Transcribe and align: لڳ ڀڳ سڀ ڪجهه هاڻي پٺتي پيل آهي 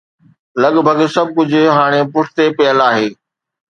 لڳ 0.61 0.75
ڀڳ 0.85 0.99
سڀ 1.15 1.27
ڪجهه 1.35 1.75
هاڻي 1.77 2.01
پٺتي 2.13 2.45
پيل 2.57 2.77
آهي 2.89 3.07